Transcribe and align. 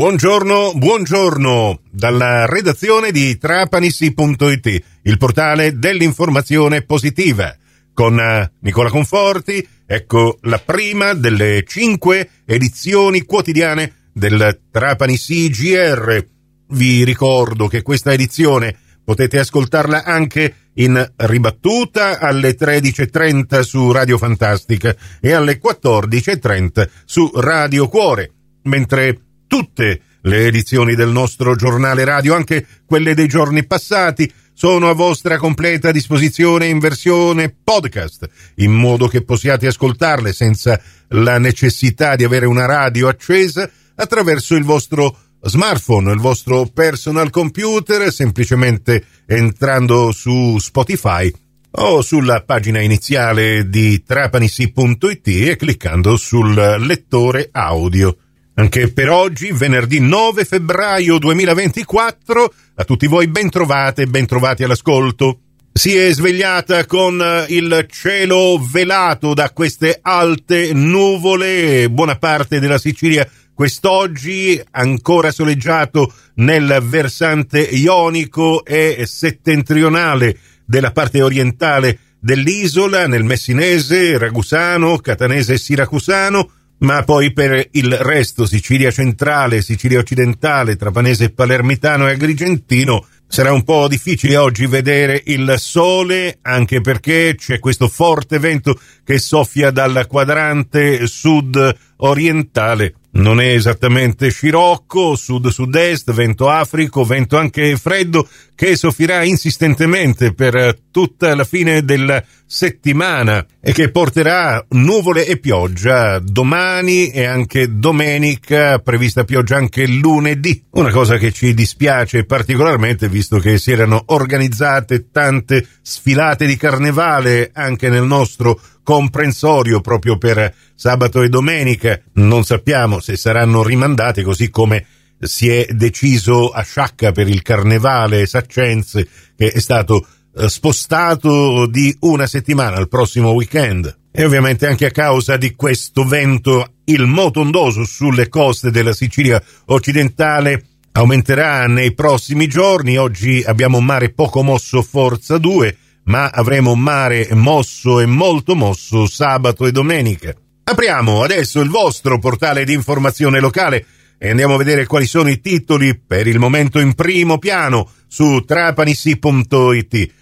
Buongiorno, 0.00 0.72
buongiorno 0.76 1.80
dalla 1.90 2.46
redazione 2.46 3.10
di 3.12 3.36
trapanisi.it, 3.36 4.82
il 5.02 5.18
portale 5.18 5.78
dell'informazione 5.78 6.80
positiva. 6.80 7.54
Con 7.92 8.18
eh, 8.18 8.50
Nicola 8.60 8.88
Conforti, 8.88 9.68
ecco 9.84 10.38
la 10.44 10.58
prima 10.58 11.12
delle 11.12 11.64
cinque 11.66 12.30
edizioni 12.46 13.24
quotidiane 13.24 14.06
del 14.14 14.62
Trapani 14.70 15.18
CGR. 15.18 16.26
Vi 16.68 17.04
ricordo 17.04 17.68
che 17.68 17.82
questa 17.82 18.14
edizione 18.14 18.74
potete 19.04 19.38
ascoltarla 19.38 20.04
anche 20.04 20.70
in 20.76 21.12
ribattuta 21.16 22.20
alle 22.20 22.56
13.30 22.56 23.60
su 23.60 23.92
Radio 23.92 24.16
Fantastica 24.16 24.96
e 25.20 25.32
alle 25.32 25.60
14.30 25.62 26.88
su 27.04 27.30
Radio 27.34 27.86
Cuore, 27.88 28.32
mentre 28.62 29.24
tutte 29.50 30.00
le 30.22 30.46
edizioni 30.46 30.94
del 30.94 31.08
nostro 31.08 31.56
giornale 31.56 32.04
radio, 32.04 32.36
anche 32.36 32.64
quelle 32.86 33.14
dei 33.14 33.26
giorni 33.26 33.66
passati, 33.66 34.32
sono 34.54 34.88
a 34.88 34.92
vostra 34.92 35.38
completa 35.38 35.90
disposizione 35.90 36.66
in 36.66 36.78
versione 36.78 37.52
podcast, 37.64 38.28
in 38.56 38.70
modo 38.70 39.08
che 39.08 39.24
possiate 39.24 39.66
ascoltarle 39.66 40.32
senza 40.32 40.80
la 41.08 41.38
necessità 41.38 42.14
di 42.14 42.22
avere 42.22 42.46
una 42.46 42.64
radio 42.66 43.08
accesa 43.08 43.68
attraverso 43.96 44.54
il 44.54 44.62
vostro 44.62 45.18
smartphone, 45.42 46.12
il 46.12 46.20
vostro 46.20 46.66
personal 46.66 47.30
computer, 47.30 48.12
semplicemente 48.12 49.04
entrando 49.26 50.12
su 50.12 50.58
Spotify 50.58 51.32
o 51.72 52.02
sulla 52.02 52.42
pagina 52.42 52.80
iniziale 52.80 53.68
di 53.68 54.04
trapanisi.it 54.04 55.26
e 55.26 55.56
cliccando 55.56 56.16
sul 56.16 56.54
lettore 56.54 57.48
audio. 57.50 58.16
Anche 58.60 58.92
per 58.92 59.08
oggi, 59.08 59.52
venerdì 59.52 60.00
9 60.00 60.44
febbraio 60.44 61.16
2024, 61.16 62.52
a 62.74 62.84
tutti 62.84 63.06
voi 63.06 63.26
bentrovate 63.26 64.02
e 64.02 64.06
bentrovati 64.06 64.64
all'ascolto. 64.64 65.38
Si 65.72 65.96
è 65.96 66.12
svegliata 66.12 66.84
con 66.84 67.22
eh, 67.22 67.46
il 67.54 67.86
cielo 67.90 68.62
velato 68.62 69.32
da 69.32 69.48
queste 69.52 69.98
alte 70.02 70.74
nuvole, 70.74 71.88
buona 71.88 72.16
parte 72.16 72.60
della 72.60 72.76
Sicilia 72.76 73.26
quest'oggi 73.54 74.60
ancora 74.72 75.30
soleggiato 75.30 76.12
nel 76.34 76.80
versante 76.82 77.60
ionico 77.60 78.62
e 78.66 79.04
settentrionale 79.06 80.36
della 80.66 80.92
parte 80.92 81.22
orientale 81.22 81.98
dell'isola, 82.20 83.06
nel 83.06 83.24
messinese, 83.24 84.18
ragusano, 84.18 84.98
catanese 84.98 85.54
e 85.54 85.58
siracusano, 85.58 86.50
ma 86.80 87.02
poi 87.02 87.32
per 87.32 87.68
il 87.72 87.96
resto, 87.96 88.46
Sicilia 88.46 88.90
centrale, 88.90 89.62
Sicilia 89.62 89.98
occidentale, 89.98 90.76
trapanese, 90.76 91.30
palermitano 91.30 92.08
e 92.08 92.12
agrigentino, 92.12 93.06
sarà 93.26 93.52
un 93.52 93.64
po' 93.64 93.86
difficile 93.88 94.36
oggi 94.36 94.66
vedere 94.66 95.22
il 95.26 95.54
sole, 95.58 96.38
anche 96.42 96.80
perché 96.80 97.34
c'è 97.36 97.58
questo 97.58 97.88
forte 97.88 98.38
vento 98.38 98.78
che 99.04 99.18
soffia 99.18 99.70
dal 99.70 100.06
quadrante 100.08 101.06
sud-orientale. 101.06 102.94
Non 103.12 103.40
è 103.40 103.46
esattamente 103.46 104.30
scirocco, 104.30 105.16
sud-sud-est, 105.16 106.12
vento 106.12 106.48
africo, 106.48 107.04
vento 107.04 107.36
anche 107.36 107.76
freddo, 107.76 108.28
che 108.54 108.76
soffierà 108.76 109.24
insistentemente 109.24 110.32
per 110.32 110.78
tutta 110.92 111.34
la 111.34 111.44
fine 111.44 111.82
della 111.82 112.22
settimana 112.46 113.44
e 113.60 113.72
che 113.72 113.90
porterà 113.90 114.64
nuvole 114.70 115.26
e 115.26 115.38
pioggia 115.38 116.20
domani 116.20 117.10
e 117.10 117.24
anche 117.24 117.78
domenica, 117.78 118.78
prevista 118.78 119.24
pioggia 119.24 119.56
anche 119.56 119.86
lunedì. 119.86 120.64
Una 120.70 120.90
cosa 120.90 121.16
che 121.16 121.32
ci 121.32 121.52
dispiace 121.52 122.24
particolarmente 122.24 123.08
visto 123.08 123.38
che 123.38 123.58
si 123.58 123.72
erano 123.72 124.02
organizzate 124.06 125.10
tante 125.10 125.66
sfilate 125.82 126.46
di 126.46 126.56
carnevale 126.56 127.50
anche 127.52 127.88
nel 127.88 128.04
nostro 128.04 128.60
comprensorio 128.90 129.80
proprio 129.80 130.18
per 130.18 130.52
sabato 130.74 131.22
e 131.22 131.28
domenica. 131.28 132.00
Non 132.14 132.42
sappiamo 132.42 132.98
se 132.98 133.16
saranno 133.16 133.62
rimandate 133.62 134.24
così 134.24 134.50
come 134.50 134.84
si 135.20 135.48
è 135.48 135.68
deciso 135.70 136.50
a 136.50 136.62
Sciacca 136.62 137.12
per 137.12 137.28
il 137.28 137.40
carnevale 137.40 138.26
saccense 138.26 139.06
che 139.36 139.52
è 139.52 139.60
stato 139.60 140.04
eh, 140.34 140.48
spostato 140.48 141.68
di 141.68 141.96
una 142.00 142.26
settimana 142.26 142.78
al 142.78 142.88
prossimo 142.88 143.30
weekend. 143.30 143.96
E 144.10 144.24
ovviamente 144.24 144.66
anche 144.66 144.86
a 144.86 144.90
causa 144.90 145.36
di 145.36 145.54
questo 145.54 146.04
vento 146.04 146.72
il 146.86 147.06
motondoso 147.06 147.84
sulle 147.84 148.28
coste 148.28 148.72
della 148.72 148.92
Sicilia 148.92 149.40
occidentale 149.66 150.64
aumenterà 150.90 151.68
nei 151.68 151.94
prossimi 151.94 152.48
giorni. 152.48 152.96
Oggi 152.96 153.40
abbiamo 153.46 153.78
un 153.78 153.84
mare 153.84 154.10
poco 154.10 154.42
mosso 154.42 154.82
forza 154.82 155.38
2, 155.38 155.76
ma 156.10 156.28
avremo 156.28 156.74
mare 156.74 157.28
mosso 157.34 158.00
e 158.00 158.06
molto 158.06 158.56
mosso 158.56 159.06
sabato 159.06 159.64
e 159.64 159.70
domenica. 159.70 160.34
Apriamo 160.64 161.22
adesso 161.22 161.60
il 161.60 161.68
vostro 161.68 162.18
portale 162.18 162.64
di 162.64 162.72
informazione 162.72 163.38
locale 163.38 163.86
e 164.18 164.30
andiamo 164.30 164.54
a 164.54 164.58
vedere 164.58 164.86
quali 164.86 165.06
sono 165.06 165.30
i 165.30 165.40
titoli 165.40 165.96
per 165.96 166.26
il 166.26 166.40
momento 166.40 166.80
in 166.80 166.94
primo 166.94 167.38
piano 167.38 167.88
su 168.08 168.42
trapanisi.it. 168.44 170.12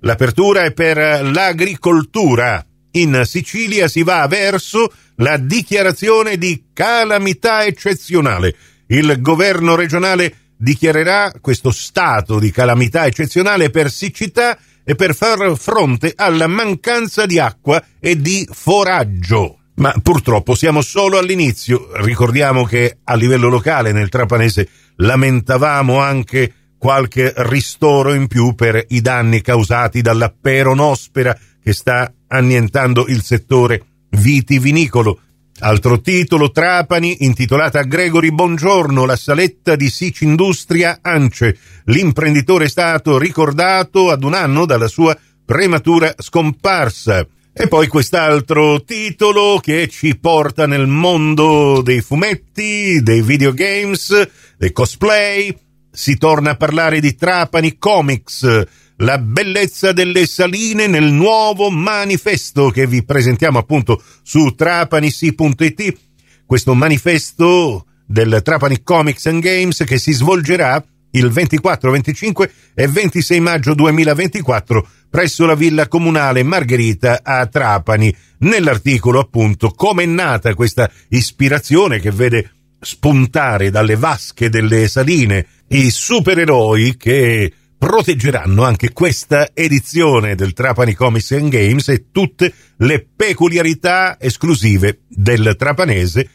L'apertura 0.00 0.64
è 0.64 0.72
per 0.72 0.96
l'agricoltura. 1.22 2.66
In 2.92 3.22
Sicilia 3.24 3.86
si 3.86 4.02
va 4.02 4.26
verso 4.26 4.92
la 5.16 5.36
dichiarazione 5.36 6.38
di 6.38 6.70
calamità 6.72 7.64
eccezionale. 7.64 8.56
Il 8.88 9.20
governo 9.20 9.76
regionale 9.76 10.54
dichiarerà 10.56 11.32
questo 11.40 11.70
stato 11.70 12.40
di 12.40 12.50
calamità 12.50 13.06
eccezionale 13.06 13.70
per 13.70 13.92
siccità 13.92 14.58
e 14.88 14.94
per 14.94 15.16
far 15.16 15.58
fronte 15.58 16.12
alla 16.14 16.46
mancanza 16.46 17.26
di 17.26 17.40
acqua 17.40 17.82
e 17.98 18.20
di 18.20 18.48
foraggio. 18.48 19.58
Ma 19.74 19.92
purtroppo 20.00 20.54
siamo 20.54 20.80
solo 20.80 21.18
all'inizio. 21.18 21.88
Ricordiamo 21.96 22.64
che 22.64 22.98
a 23.02 23.14
livello 23.16 23.48
locale 23.48 23.90
nel 23.90 24.08
Trapanese 24.08 24.68
lamentavamo 24.94 25.98
anche 25.98 26.52
qualche 26.78 27.32
ristoro 27.36 28.14
in 28.14 28.28
più 28.28 28.54
per 28.54 28.82
i 28.88 29.00
danni 29.00 29.40
causati 29.40 30.02
dalla 30.02 30.32
peronospera 30.32 31.36
che 31.60 31.72
sta 31.72 32.12
annientando 32.28 33.06
il 33.08 33.22
settore 33.22 33.82
vitivinicolo. 34.10 35.18
Altro 35.60 36.02
titolo, 36.02 36.50
Trapani, 36.50 37.24
intitolata 37.24 37.78
a 37.80 37.84
Gregory 37.84 38.30
Bongiorno, 38.30 39.06
la 39.06 39.16
saletta 39.16 39.74
di 39.74 39.88
Sicindustria 39.88 40.98
Ance. 41.00 41.56
L'imprenditore 41.84 42.66
è 42.66 42.68
stato 42.68 43.16
ricordato 43.16 44.10
ad 44.10 44.22
un 44.22 44.34
anno 44.34 44.66
dalla 44.66 44.86
sua 44.86 45.16
prematura 45.46 46.14
scomparsa. 46.18 47.26
E 47.54 47.68
poi 47.68 47.86
quest'altro 47.86 48.84
titolo 48.84 49.58
che 49.62 49.88
ci 49.88 50.18
porta 50.18 50.66
nel 50.66 50.86
mondo 50.86 51.80
dei 51.80 52.02
fumetti, 52.02 53.00
dei 53.00 53.22
videogames, 53.22 54.28
dei 54.58 54.72
cosplay. 54.72 55.56
Si 55.90 56.18
torna 56.18 56.50
a 56.50 56.56
parlare 56.56 57.00
di 57.00 57.14
Trapani 57.14 57.78
Comics, 57.78 58.66
la 58.98 59.18
bellezza 59.18 59.92
delle 59.92 60.26
saline 60.26 60.86
nel 60.86 61.12
nuovo 61.12 61.70
manifesto 61.70 62.70
che 62.70 62.86
vi 62.86 63.04
presentiamo 63.04 63.58
appunto 63.58 64.02
su 64.22 64.54
trapanisi.it. 64.54 65.98
Questo 66.46 66.74
manifesto 66.74 67.86
del 68.06 68.40
Trapani 68.42 68.82
Comics 68.82 69.26
and 69.26 69.42
Games 69.42 69.82
che 69.84 69.98
si 69.98 70.12
svolgerà 70.12 70.82
il 71.10 71.30
24, 71.30 71.90
25 71.90 72.52
e 72.74 72.86
26 72.86 73.40
maggio 73.40 73.74
2024 73.74 74.88
presso 75.10 75.46
la 75.46 75.54
Villa 75.54 75.88
Comunale 75.88 76.42
Margherita 76.42 77.20
a 77.22 77.46
Trapani. 77.46 78.14
Nell'articolo 78.38 79.20
appunto 79.20 79.70
come 79.70 80.04
è 80.04 80.06
nata 80.06 80.54
questa 80.54 80.90
ispirazione 81.08 82.00
che 82.00 82.10
vede 82.10 82.50
spuntare 82.80 83.70
dalle 83.70 83.96
vasche 83.96 84.50
delle 84.50 84.88
saline 84.88 85.46
i 85.68 85.90
supereroi 85.90 86.96
che 86.96 87.52
proteggeranno 87.86 88.64
anche 88.64 88.92
questa 88.92 89.50
edizione 89.54 90.34
del 90.34 90.54
Trapani 90.54 90.92
Comics 90.92 91.30
and 91.30 91.50
Games 91.50 91.88
e 91.88 92.06
tutte 92.10 92.52
le 92.78 93.06
peculiarità 93.14 94.16
esclusive 94.18 95.02
del 95.06 95.54
trapanese. 95.56 96.28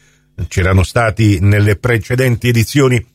C'erano 0.48 0.84
stati 0.84 1.40
nelle 1.42 1.76
precedenti 1.76 2.48
edizioni 2.48 3.06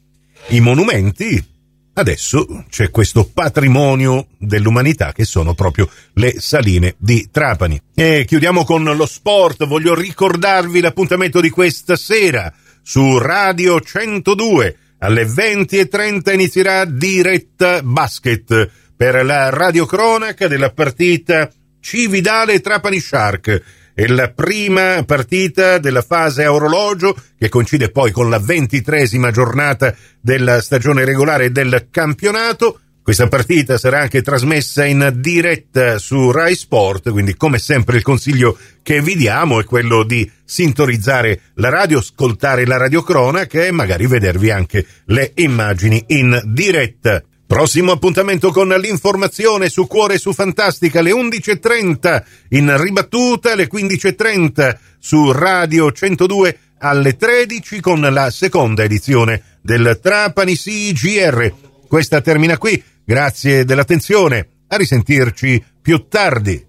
i 0.49 0.61
monumenti, 0.61 1.55
Adesso 1.99 2.67
c'è 2.69 2.91
questo 2.91 3.25
patrimonio 3.33 4.27
dell'umanità 4.37 5.13
che 5.13 5.25
sono 5.25 5.55
proprio 5.55 5.89
le 6.13 6.35
saline 6.39 6.95
di 6.99 7.31
Trapani. 7.31 7.81
E 7.95 8.25
chiudiamo 8.27 8.67
con 8.67 8.85
lo 8.85 9.07
sport. 9.07 9.65
Voglio 9.65 9.95
ricordarvi 9.95 10.81
l'appuntamento 10.81 11.41
di 11.41 11.49
questa 11.49 11.97
sera 11.97 12.53
su 12.83 13.17
Radio 13.17 13.81
102. 13.81 14.77
Alle 14.99 15.27
20.30 15.27 16.33
inizierà 16.33 16.85
diretta 16.87 17.83
basket 17.83 18.71
per 18.97 19.25
la 19.25 19.51
radiocronaca 19.51 20.49
della 20.49 20.73
partita 20.73 21.51
Cividale 21.81 22.61
Trapani 22.61 22.99
Shark. 22.99 23.63
è 23.95 24.07
la 24.07 24.31
prima 24.31 25.03
partita 25.05 25.79
della 25.79 26.03
fase 26.03 26.45
a 26.45 26.53
orologio 26.53 27.17
che 27.39 27.49
coincide 27.49 27.91
poi 27.91 28.11
con 28.11 28.29
la 28.29 28.39
ventitresima 28.39 29.31
giornata 29.31 29.95
della 30.21 30.61
stagione 30.61 31.05
regolare 31.05 31.53
del 31.53 31.89
campionato. 31.91 32.81
Questa 33.07 33.29
partita 33.29 33.79
sarà 33.79 34.01
anche 34.01 34.21
trasmessa 34.21 34.85
in 34.85 35.13
diretta 35.19 35.97
su 35.97 36.33
Rai 36.33 36.57
Sport, 36.57 37.13
quindi 37.13 37.37
come 37.37 37.61
sempre 37.61 37.99
il 37.99 38.03
consiglio 38.03 38.59
che 38.83 39.01
vi 39.01 39.15
diamo 39.15 39.61
è 39.61 39.65
quello 39.65 40.03
di 40.03 40.29
sintonizzare 40.45 41.41
la 41.55 41.69
radio, 41.69 42.01
ascoltare 42.01 42.67
la 42.67 42.79
radiocronaca 42.79 43.65
e 43.65 43.71
magari 43.71 44.09
vedervi 44.09 44.51
anche 44.51 44.85
le 45.05 45.31
immagini 45.37 46.03
in 46.09 46.37
diretta. 46.47 47.23
Prossimo 47.47 47.93
appuntamento 47.93 48.51
con 48.51 48.71
l'informazione 48.71 49.69
su 49.69 49.87
Cuore 49.87 50.19
su 50.19 50.33
Fantastica 50.33 50.99
alle 50.99 51.13
11.30, 51.13 52.25
in 52.49 52.77
ribattuta 52.77 53.53
alle 53.53 53.69
15.30 53.73 54.77
su 54.99 55.31
Radio 55.31 55.93
102 55.93 56.59
alle 56.79 57.17
13 57.17 57.81
con 57.81 58.01
la 58.01 58.31
seconda 58.31 58.83
edizione 58.83 59.59
del 59.63 60.01
Trapani 60.03 60.57
CGR. 60.57 61.53
Questa 61.87 62.21
termina 62.21 62.59
qui, 62.59 62.83
grazie 63.07 63.65
dell'attenzione, 63.65 64.49
a 64.69 64.77
risentirci 64.77 65.65
più 65.81 66.09
tardi. 66.09 66.66